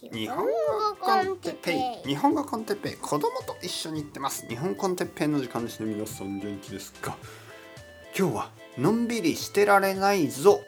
[0.00, 0.52] 日本語
[1.00, 2.08] コンテッペイ。
[2.08, 2.92] 日本語コンテッペイ。
[2.92, 4.46] 子供と一緒に行ってます。
[4.46, 5.80] 日本コンテッペイの時間です。
[5.80, 7.16] ね皆さん元気ですか？
[8.16, 10.60] 今日はのんびりしてられないぞ。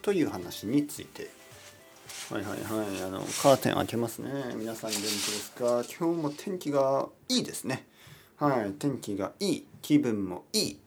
[0.00, 1.28] という話について。
[2.30, 3.02] はいはいはい。
[3.02, 4.54] あのカーテン開けますね。
[4.54, 5.82] 皆さん元気ですか？
[5.98, 7.84] 今日も天気がいいですね。
[8.36, 8.70] はい。
[8.78, 9.66] 天気がいい。
[9.82, 10.80] 気分もいい。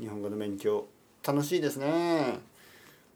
[0.00, 0.86] 日本語の勉強
[1.22, 2.38] 楽しいですね。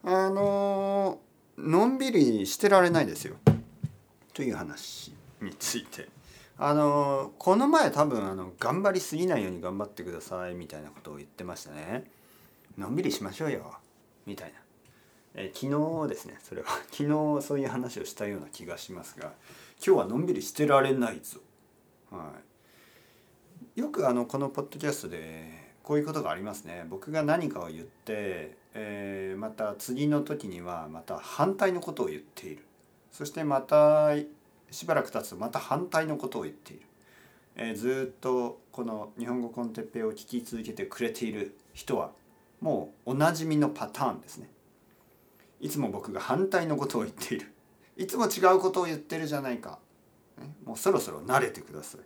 [0.05, 1.30] あのー
[1.63, 3.37] のんびりしてられないですよ。
[4.33, 6.09] という話について。
[6.63, 12.05] あのこの前多分あの頑張りすぎないように頑張ってくださいみたいなことを言ってましたね。
[12.77, 13.79] のんびりしましょうよ。
[14.27, 14.61] みたいな。
[15.35, 15.67] え昨
[16.03, 16.69] 日ですねそれは。
[16.93, 19.33] 昨日そういう話をしたような気がしますが
[19.85, 21.41] 今日はのんびりしてられないぞ。
[22.11, 22.33] は
[23.77, 23.81] い。
[23.81, 26.87] よくあのこのポッドキャストでこういうことがありますね。
[26.89, 32.65] 僕が何かを言って、えー、また次の時にはまた反対のことを言っている。
[33.11, 34.15] そしてまた
[34.71, 36.83] しばらく経つとまた反対のことを言っている、
[37.57, 42.13] えー、ずっとこの日本語コンテッペイを聞き続けてくれている人は
[42.61, 44.49] もうおなじみのパターンですね。
[45.61, 47.53] いつも僕が反対のことを言っている。
[47.97, 49.79] いつも違うことを言ってるじゃないか。
[50.39, 52.01] ねもうそろそろ慣れてください。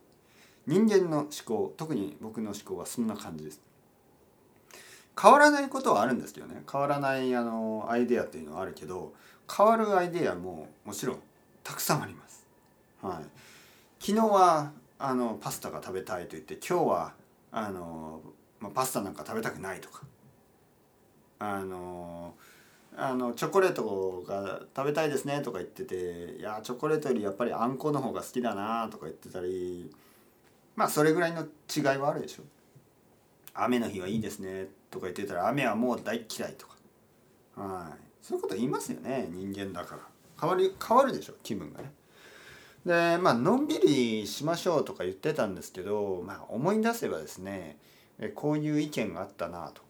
[0.67, 3.61] 人間の思考特に僕の思考はそんな感じです。
[5.21, 9.13] 変わらないことはあるんですけどね変わらないあのアイデアっていうのはあるけど
[9.55, 11.19] 変わるアイデアももちろん
[11.63, 12.47] たくさんあります。
[13.03, 13.25] はい、
[14.01, 17.13] 昨日はあのパスタが食べたいと言って今日は
[17.53, 18.21] あの、
[18.61, 20.03] まあ、パスタなんか食べたくないとか
[21.39, 22.35] あの
[22.97, 29.91] あのチョコレートが食べたいですねとか言ってていやチョコレートよりやっぱりあんこの方が好きだなとか言ってたり
[30.77, 32.43] まあそれぐらいの違いはあるでしょ。
[33.55, 36.77] 雨の日はいいですねとか言ってたら雨はもう大嫌いとか。
[37.57, 37.99] はい。
[38.23, 40.03] そういうこと言いますよね人間だから。
[40.41, 41.93] 変わり変わるでしょ気分がね。
[42.87, 47.77] でまあのんびりしましょうとか言ってたんですけど、まあ、思い出せばですね
[48.37, 49.83] こういう意見があったなと、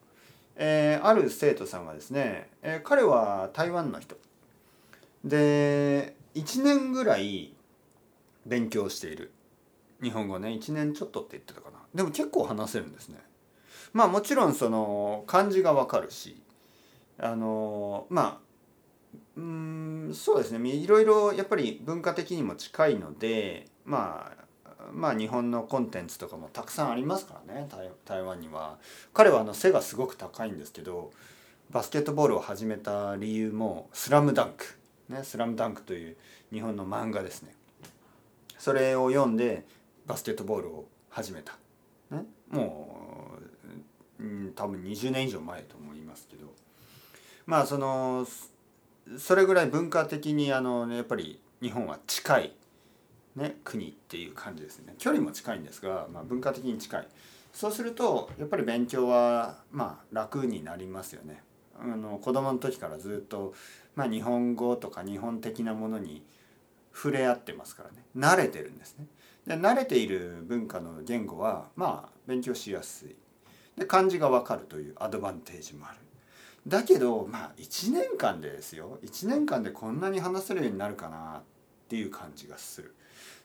[0.56, 4.16] えー、ある生徒さんがですね、えー、彼は台湾の人。
[5.22, 7.52] で1年ぐらい
[8.46, 9.32] 勉強している。
[10.02, 11.78] 日本語ね1年ちょっとって言ってたかな。
[11.94, 13.18] でも結構話せるんですね。
[13.94, 16.42] まあもちろんその漢字がわかるし
[17.18, 18.44] あのまあ
[19.36, 24.44] うんそうですねいろいろやっぱり文化的にも近いのでまあ
[24.92, 27.68] まあ日本のコンテンツとかもたくさんありますからね
[28.04, 28.78] 台湾には。
[29.14, 31.12] 彼はあの背がすごく高いんですけど
[31.70, 34.66] バスケットボールを始めた理由も「スラムダンク
[35.08, 36.16] ね「スラムダンクという
[36.52, 37.54] 日本の漫画ですね。
[38.58, 39.66] それを読んで
[40.06, 41.56] バスケットボールを始めた。
[42.10, 43.33] ね、も
[44.24, 46.52] うん多分20年以上前と思いますけど。
[47.46, 48.26] まあその
[49.18, 52.52] それぐらい文化的にあの、ね、やっぱり日本は近い、
[53.36, 54.94] ね、国っていう感じですね。
[54.98, 57.08] 距離も近いんですが、まあ、文化的に近い。
[57.52, 61.42] そうするとやっぱり勉強はまあ楽になりますよね。
[61.78, 63.52] あの子供の時からずっと、
[63.94, 66.24] まあ、日本語とか日本的なものに
[66.94, 68.04] 触れ合ってますからね。
[68.16, 69.06] 慣れてるんですね。
[69.46, 73.16] で慣れている文化の言語はまあ勉強しやすい。
[73.76, 75.98] で漢字が分かるというアドバンテージもある。
[76.66, 81.42] だけどまあ1年間でですよ1年間でこんなに話せるようになるかなっ
[81.88, 82.94] ていう感じがする。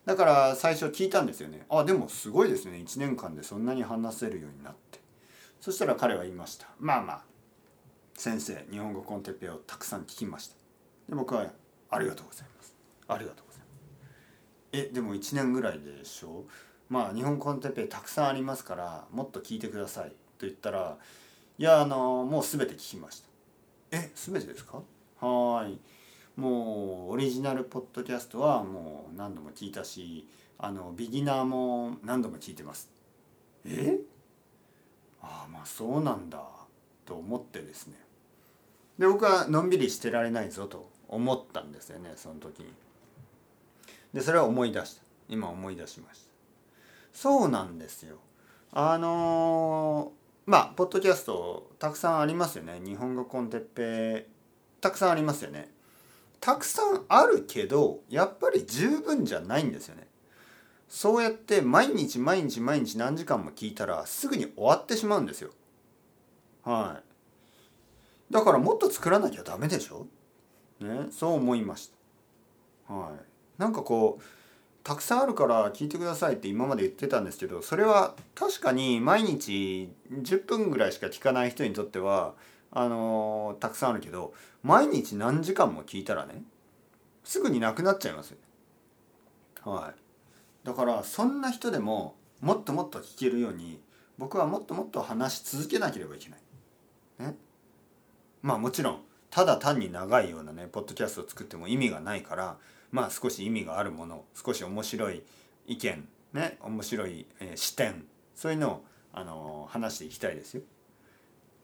[0.05, 1.65] だから最初聞いたんですよね。
[1.69, 4.99] あでもすごいですね1年間でそんなに話せるようになって。
[5.59, 6.67] そしたら彼は言いました。
[6.79, 7.21] まあまあ
[8.15, 10.55] 先生日本語コンテッペをたくさん聞きました。
[11.09, 11.47] で僕は
[11.89, 12.75] ありがとうございます。
[13.07, 13.69] ありがとうございます。
[14.71, 16.45] えでも1年ぐらいでしょ？
[16.89, 20.09] まあ日本コンテッペイたくさんありますからもっと聞いてください。
[20.09, 20.15] と
[20.47, 20.97] 言ったら
[21.57, 23.27] いやあのもう全て聞きました。
[23.91, 24.81] え全てですか？
[25.21, 25.79] はい。
[26.39, 30.27] もうオリジナルポッドキャストはもう何度も聞いたし
[30.57, 32.89] あのビギナーも何度も聞いてます。
[33.65, 33.99] え？
[35.21, 36.41] ああまあそうなんだ。
[37.05, 37.97] と思ってですね。
[38.97, 42.73] で僕はのんびりしてられないぞと思ったんですよねその時に。
[44.13, 45.01] でそれは思い出した。
[45.27, 46.28] 今思い出しました
[47.13, 48.17] そうなんですよ。
[48.71, 52.79] あのー、まあポッドキャストたくさんありますよね。
[52.83, 54.27] 日本語コンテッペ
[54.81, 55.71] たくさんありますよね。
[56.39, 60.07] たくさんあるけどやっぱり十分じゃないんですよね。
[60.87, 65.51] そうやって毎日毎日毎日何時間も聞いたらすぐに終わってしまうんですよ。
[66.63, 67.01] は
[68.31, 68.33] い。
[68.33, 70.07] だからもっと作らなきゃダメでしょ？
[70.79, 71.91] ね、そう思いまし
[72.87, 72.93] た。
[72.93, 73.19] はい。
[73.57, 74.23] なんかこう
[74.83, 82.33] たくさんあるから聞いてくださいって今まで言ってたんですけどそれは確かに毎日10分ぐらいしか聞かない人にとっては
[82.71, 84.33] あのー、たくさんあるけど
[84.63, 86.43] 毎日何時間も聞いたらね
[87.23, 88.37] すぐになくなっちゃいますよ
[89.61, 89.99] はい。
[90.65, 93.79] だからそんな人でももっともっと聞けるように
[94.17, 96.39] 僕はもっともっと話し続けなければいけない。
[97.19, 97.35] ね、
[98.41, 102.57] まあもちろんただ単に長いようなねポッドキャストを作っても意味がないから
[102.91, 105.23] まあ少し意味があるもの少し面白い
[105.67, 108.05] 意見ね面白い、えー、視点
[108.35, 110.61] そういうのを、あのー、話していきたいですよ。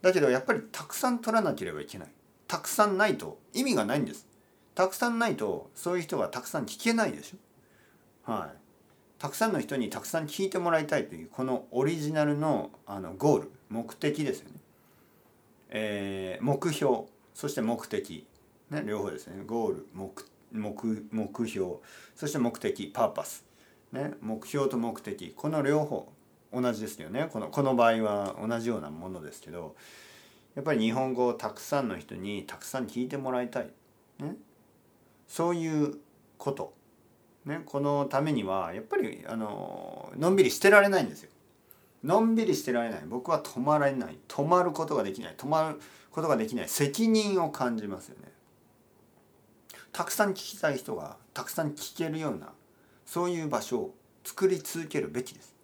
[0.02, 2.10] だけどやっぱりたくさん取らなければいけない。
[2.48, 4.28] たくさんないと意味がないんです。
[4.76, 8.32] たくさんないとそういう人がたくさん聞けないでしょ。
[8.32, 8.58] はい。
[9.18, 14.56] たくさんの人にたくさん聞いてもらいたいというこのオリジナルのあのゴール目的ですよね。
[15.70, 18.28] えー、目標そして目的、
[18.70, 20.12] ね、両方ですねゴール目
[20.56, 20.76] 目
[21.12, 21.76] 目標。
[22.16, 23.46] そして目的パーパス、
[23.92, 25.34] ね、目標と目的。
[25.36, 26.12] この両方。
[26.54, 27.28] 同じですよね。
[27.32, 29.76] このこの場合は同じようなものですけど
[30.56, 33.70] やっぱり日本語をたくさんの人にたくさん聞いてもらいたい、
[34.20, 34.38] ね、
[35.28, 35.98] そういう
[36.38, 36.74] こと。
[37.46, 41.30] ね、このためにはやっぱりあののんびりしてられないんですよ。
[42.04, 43.04] のんびりしてられない。
[43.06, 44.18] 僕は止まらない。
[44.28, 45.36] 止まることができない。
[45.38, 45.80] 止まる
[46.10, 46.70] ことができない。
[46.70, 48.32] 責任を感じますよね。
[49.96, 52.50] たくさん聞きたい人がたくさん聞けるような
[53.06, 53.96] そういう場所を
[54.26, 55.56] 作り続けるべきです。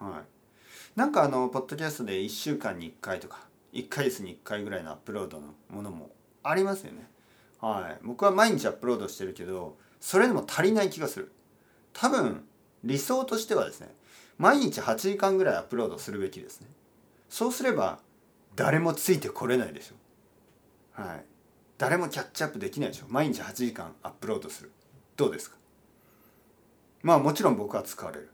[0.00, 3.40] はい、なんかあのポッドキャストで1週間に1回とか
[3.74, 6.08] 1ヶ月に1回ぐらいのアップロードのものも
[6.42, 7.06] ありますよね。
[7.60, 11.30] はい、僕は毎日アップロードしてるけどそれでも足りない気がする。
[11.92, 12.46] 多分
[12.82, 13.94] 理想としてはですね
[14.38, 16.68] 毎日8時間ぐらいアップロードするべきですね。
[17.28, 17.98] そうすれば
[18.56, 21.02] 誰もついてこれないでしょ。
[21.02, 21.33] はい。
[21.76, 23.06] 誰もキャッチアップできないでしょ。
[23.08, 24.70] 毎日8時間アップロードする。
[25.16, 25.56] どうですか？
[27.02, 28.30] まあもちろん僕は疲れる。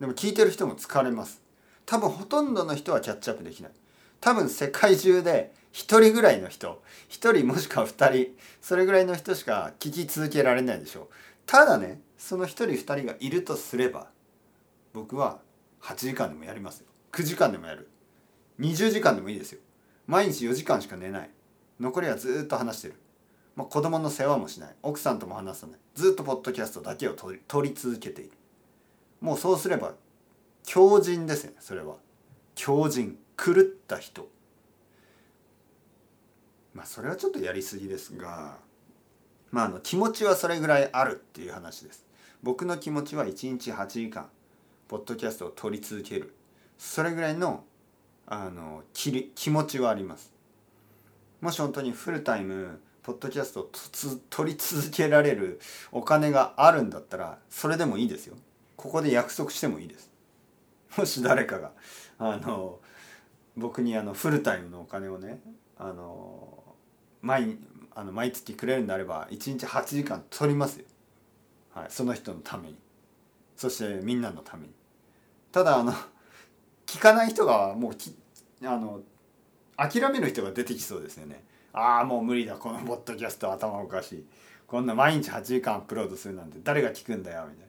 [0.00, 1.42] でも聞いてる人も疲れます。
[1.84, 3.72] 多分ほとんどの人はキャッチアップできない。
[4.20, 11.06] 多分世界中で1人ぐらいの人1人もしくは2人それぐらいの人しか聞き続けられないでしょう。
[11.44, 14.08] ただねその1人2人がいるとすれば
[14.92, 15.40] 僕は
[15.82, 16.86] 8時間でもやりますよ。
[17.12, 17.88] 9時間でもやる。
[18.58, 19.60] 20時間でもいいですよ。
[20.06, 21.30] 毎日4時間しか寝ない。
[21.80, 22.94] 残りはずっと話してる、
[23.54, 24.74] まあ、子供の世話もしない。
[24.82, 25.80] 奥さんとも話さない。
[25.94, 28.32] ずっとポッドキャストだけを取りり続けている。
[29.20, 29.94] もうそうすれば
[30.64, 31.96] 強靭ですよねそれは。
[32.54, 33.16] 強靭。
[33.36, 33.54] 狂っ
[33.86, 34.28] た人。
[36.74, 38.58] まあそれはちょっとやりすぎですが
[39.50, 42.06] まああの気持ちはそれぐらいあるっていう話です。
[42.42, 44.28] 僕の気持ちは1日8時間
[44.88, 46.34] ポッドキャストを撮り続ける。
[46.78, 47.64] それぐらいの
[48.26, 50.35] あの気気持ちはあります。
[51.40, 53.70] もし本当にフルタイムポッドキャストを
[54.30, 55.60] 撮り続けられる
[55.92, 58.36] お金があるんだったらそれでもいいですよ。
[58.76, 60.10] ここで約束してもいいです。
[60.96, 61.72] もし誰かが
[62.18, 62.80] あの
[63.56, 65.40] 僕にあのフルタイムのお金をね
[65.78, 66.64] あの
[67.22, 67.58] 毎
[67.94, 70.84] あの毎月くれるんであれば1日8時間取りますよ、
[71.74, 72.76] はい、その人のために。
[73.56, 74.72] そしてみんなのために。
[75.52, 75.92] ただあの
[76.86, 78.14] 聞かない人がもうき
[78.62, 79.00] あの
[79.76, 81.44] 諦める人が出てきそうですよね。
[81.72, 82.56] ああもう無理だ。
[82.56, 84.26] このポッドキャスト頭おかしい。
[84.66, 87.64] こんな毎日8時間アップロードするなんて誰が聞くんだよみたいな。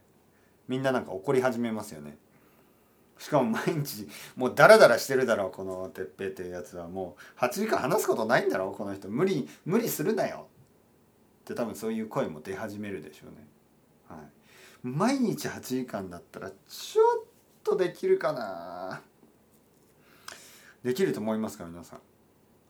[0.67, 2.17] みんななんか怒り始めますよね。
[3.19, 6.87] しかも毎日もうダラダラしてるだろうこの哲平っていうやつは。
[6.87, 9.09] もう8時間話すことないんだろうこの人。
[9.09, 10.47] 無理無理するなよ。
[11.41, 13.47] って多分そういう声も出始めるでしょうね。
[14.07, 14.19] はい、
[14.83, 17.23] 毎日8時間だったらちょっ
[17.63, 19.01] とできるかな。
[20.87, 21.97] できると思いますか皆さ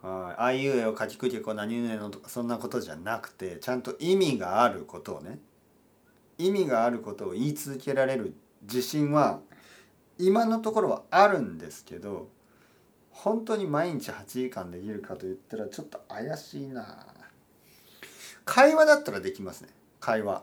[0.01, 0.07] ん。
[0.07, 5.38] はい、あいうえを書きくけこ何々のとかそんなことじゃなくてちゃんと意味があることをね
[6.39, 8.33] 意味があることを言い続けられる
[8.63, 9.39] 自信は
[10.17, 12.27] 今のところはあるんですけど
[13.12, 17.05] 本当に毎日8時間できるかと言ったらちょっと怪しいな。
[18.45, 19.69] 会話だったらできますね。
[20.00, 20.41] 会話。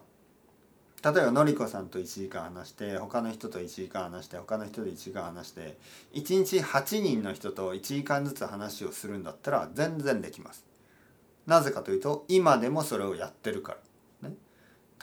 [1.05, 5.77] 例えばのりこさんと1時間話して他の人と1時間話して他の人と1時間話して
[6.15, 10.65] 1日8人の人と1時間ずつ話をするんだったら全然できます
[11.47, 13.77] なぜかというと今でもそれをやってるか
[14.23, 14.37] ら、ね、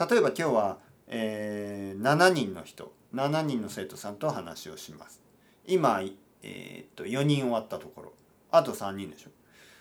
[0.10, 0.77] 例えば今日は、
[1.08, 5.22] えー、7人の人7人の生徒さんと話をします。
[5.67, 6.01] 今、
[6.43, 8.13] えー、っと4人終わったところ
[8.51, 9.29] あと3人でしょ。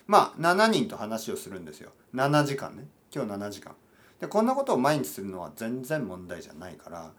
[0.06, 1.92] まあ7人と話をするんですよ。
[2.14, 2.86] 7時間ね。
[3.14, 3.74] 今日7時間。
[4.20, 7.10] でこんなことを毎日するのは全然問題じゃないから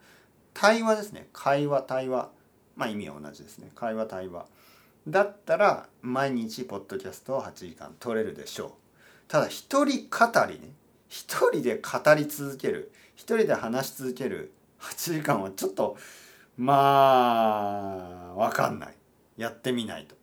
[0.53, 1.27] 対話ですね。
[1.33, 2.29] 会話対話。
[2.75, 3.71] まあ意味は同じですね。
[3.75, 4.45] 会話対話。
[5.07, 8.71] だったら毎日ポッドキャストを8時間取れるでしょう。
[9.27, 10.73] ただ一人語りね。
[11.07, 12.91] 一人で語り続ける。
[13.15, 14.53] 一人で話し続ける。
[14.79, 15.97] 8時間はちょっと
[16.57, 18.95] まあ分かんない。
[19.37, 20.15] やってみないと。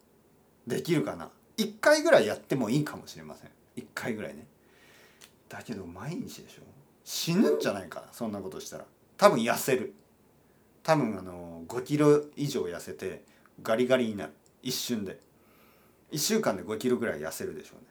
[0.67, 1.31] できるかな。
[1.57, 3.51] 1回ぐらいやってもいいかもしれません。
[3.77, 4.47] 1回ぐらいね。
[5.49, 6.63] だけど毎日でしょ。
[7.05, 8.85] 死ぬんじゃないかそんなことしたら。
[9.17, 9.95] 多分痩せる。
[10.83, 13.25] 多分あの5キロ以上痩せて
[13.63, 14.33] ガリガリになる。
[14.63, 15.19] 一瞬で。
[16.13, 17.87] 1週間で5キロぐらい痩せるでしょうね。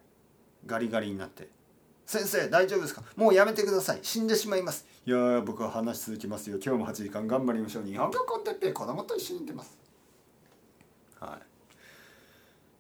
[0.65, 1.49] ガリガリになって
[2.05, 3.03] 「先生大丈夫ですか？
[3.15, 3.99] もうやめてください。
[4.01, 6.57] 死んでしまいます」いや僕は話し続きますよ。
[6.63, 7.83] 今日も8時間頑張りましょう。
[7.83, 9.77] 日本語コンテッペ子供と一緒に出ます。
[11.19, 11.45] はい。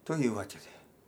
[0.05, 0.63] というわけで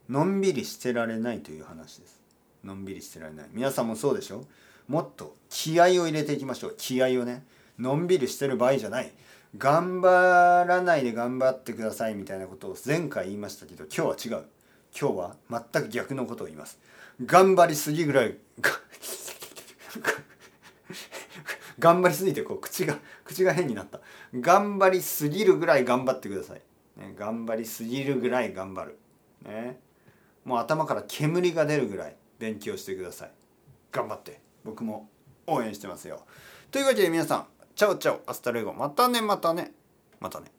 [0.07, 2.19] のんびりしてられないという話です。
[2.63, 3.47] のんびりしてられない。
[3.51, 4.45] 皆さんもそうでしょ？
[4.87, 6.75] もっと気合を入れていきましょう。
[6.77, 7.45] 気合をね。
[7.77, 9.11] のんびりしてる場合じゃない。
[9.57, 14.45] 頑張らないで頑張ってくださいみたいなことを前回言いましたけど今日は違う。
[14.99, 15.35] 今日は
[15.71, 16.79] 全く逆のことを言います。
[17.25, 18.37] 頑張りすぎぐらい。
[21.79, 24.01] 頑張りすぎてこう口が口が変になった。
[24.33, 26.61] 頑張りすぎるぐらい頑張ってください、
[26.99, 28.97] ね、頑張りすぎるぐらい頑張る。
[29.45, 29.79] ね。
[30.43, 32.15] もう頭から煙が出るぐらい。
[32.39, 33.31] 勉強してください。
[33.91, 34.41] 頑張って。
[34.63, 35.09] 僕も
[35.47, 36.25] 応援してますよ。
[36.71, 38.73] というわけで皆さん ciao ciao hasta luego。
[38.73, 39.71] またねまたね。
[40.19, 40.51] またね。